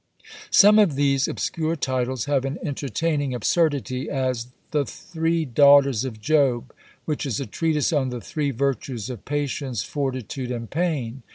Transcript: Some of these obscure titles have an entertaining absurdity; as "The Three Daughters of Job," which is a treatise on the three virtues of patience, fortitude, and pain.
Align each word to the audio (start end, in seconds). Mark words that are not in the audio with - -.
Some 0.49 0.79
of 0.79 0.95
these 0.95 1.27
obscure 1.27 1.75
titles 1.75 2.25
have 2.25 2.43
an 2.43 2.57
entertaining 2.63 3.35
absurdity; 3.35 4.09
as 4.09 4.47
"The 4.71 4.83
Three 4.83 5.45
Daughters 5.45 6.05
of 6.05 6.19
Job," 6.19 6.73
which 7.05 7.23
is 7.23 7.39
a 7.39 7.45
treatise 7.45 7.93
on 7.93 8.09
the 8.09 8.19
three 8.19 8.49
virtues 8.49 9.11
of 9.11 9.25
patience, 9.25 9.83
fortitude, 9.83 10.49
and 10.49 10.67
pain. 10.71 11.21